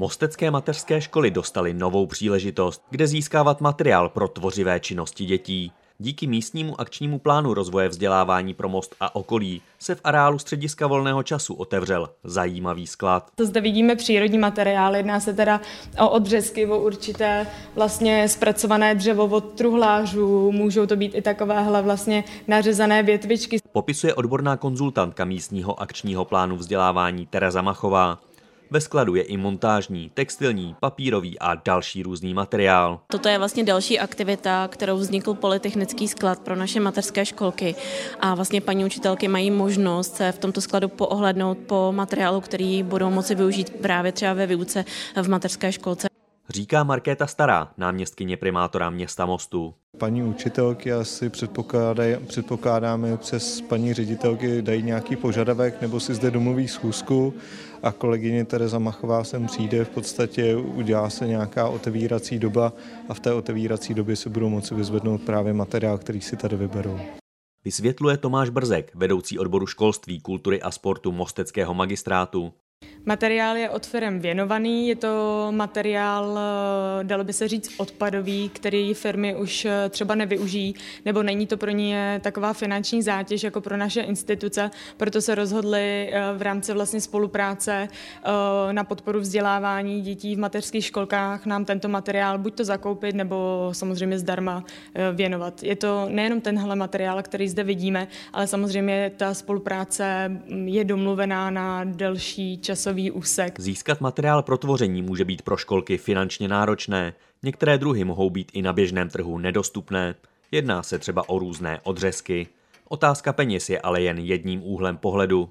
[0.00, 5.72] Mostecké mateřské školy dostaly novou příležitost, kde získávat materiál pro tvořivé činnosti dětí.
[5.98, 11.22] Díky místnímu akčnímu plánu rozvoje vzdělávání pro most a okolí se v areálu střediska volného
[11.22, 13.30] času otevřel zajímavý sklad.
[13.34, 15.60] To zde vidíme přírodní materiál, jedná se teda
[16.00, 22.24] o odřezky, o určité vlastně zpracované dřevo od truhlářů, můžou to být i takovéhle vlastně
[22.48, 23.58] nařezané větvičky.
[23.72, 28.18] Popisuje odborná konzultantka místního akčního plánu vzdělávání Tereza Machová.
[28.70, 33.00] Ve skladu je i montážní, textilní, papírový a další různý materiál.
[33.06, 37.74] Toto je vlastně další aktivita, kterou vznikl Polytechnický sklad pro naše mateřské školky.
[38.20, 43.10] A vlastně paní učitelky mají možnost se v tomto skladu poohlednout po materiálu, který budou
[43.10, 44.84] moci využít právě třeba ve výuce
[45.22, 46.17] v mateřské školce.
[46.50, 49.74] Říká Markéta Stará, náměstkyně primátora města Mostu.
[49.98, 51.30] Paní učitelky asi
[52.26, 57.34] předpokládáme přes paní ředitelky dají nějaký požadavek nebo si zde domluví schůzku
[57.82, 62.72] a kolegyně Tereza Machová sem přijde, v podstatě udělá se nějaká otevírací doba
[63.08, 67.00] a v té otevírací době se budou moci vyzvednout právě materiál, který si tady vyberou.
[67.64, 72.52] Vysvětluje Tomáš Brzek, vedoucí odboru školství, kultury a sportu Mosteckého magistrátu.
[73.06, 78.94] Materiál je od firm věnovaný, je to materiál, eh, dalo by se říct, odpadový, který
[78.94, 80.74] firmy už eh, třeba nevyužijí,
[81.04, 86.10] nebo není to pro ně taková finanční zátěž jako pro naše instituce, proto se rozhodli
[86.12, 87.88] eh, v rámci vlastně spolupráce
[88.72, 94.18] na podporu vzdělávání dětí v mateřských školkách nám tento materiál buď to zakoupit, nebo samozřejmě
[94.18, 94.64] zdarma
[95.12, 95.62] věnovat.
[95.62, 101.50] Je to nejenom tenhle materiál, který zde vidíme, ale samozřejmě ta spolupráce mm, je domluvená
[101.50, 102.58] na delší
[102.88, 103.60] časový úsek.
[103.60, 107.14] Získat materiál pro tvoření může být pro školky finančně náročné.
[107.42, 110.14] Některé druhy mohou být i na běžném trhu nedostupné.
[110.52, 112.46] Jedná se třeba o různé odřezky.
[112.88, 115.50] Otázka peněz je ale jen jedním úhlem pohledu.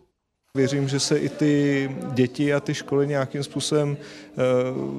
[0.57, 4.37] Věřím, že se i ty děti a ty školy nějakým způsobem eh,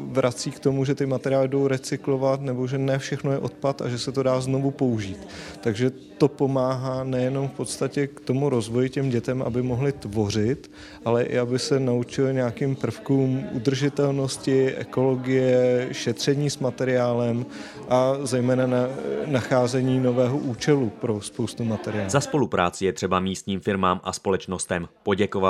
[0.06, 3.88] vrací k tomu, že ty materiály jdou recyklovat, nebo že ne všechno je odpad a
[3.88, 5.28] že se to dá znovu použít.
[5.60, 10.70] Takže to pomáhá nejenom v podstatě k tomu rozvoji těm dětem, aby mohli tvořit,
[11.04, 17.46] ale i aby se naučili nějakým prvkům udržitelnosti, ekologie, šetření s materiálem
[17.88, 18.88] a zejména na
[19.26, 22.10] nacházení nového účelu pro spoustu materiálů.
[22.10, 25.47] Za spolupráci je třeba místním firmám a společnostem poděkovat.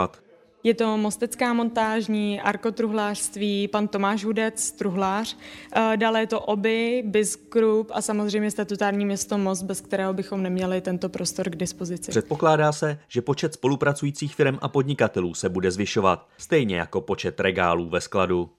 [0.65, 5.37] Je to Mostecká montážní, arkotruhlářství, pan Tomáš Hudec, truhlář.
[5.77, 10.43] Eh, dále je to OBY, BIS Group a samozřejmě statutární město Most, bez kterého bychom
[10.43, 12.11] neměli tento prostor k dispozici.
[12.11, 17.89] Předpokládá se, že počet spolupracujících firm a podnikatelů se bude zvyšovat, stejně jako počet regálů
[17.89, 18.51] ve skladu.